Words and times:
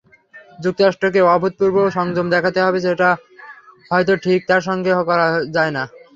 যুক্তরাষ্ট্রকে 0.59 1.19
অভূতপূর্ব 1.27 1.77
সংযম 1.97 2.27
দেখাতে 2.35 2.59
হবে, 2.61 2.79
যেটা 2.87 3.09
হয়তো 3.91 4.13
ঠিক 4.23 4.39
তার 4.49 4.61
সঙ্গে 4.67 4.91
যায় 5.55 5.71
না। 5.77 5.83